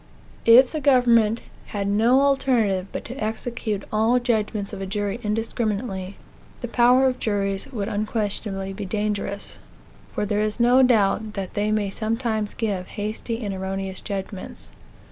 [0.47, 6.15] If the government had no alternative but to execute all judgments of a jury indiscriminately,
[6.61, 9.59] the power of juries would unquestionably be dangerous;
[10.11, 14.71] for there is no doubt that they may sometimes give hasty and erroneous judgments.